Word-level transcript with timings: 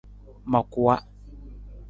Ma 0.51 0.59
kuwa. 0.71 0.95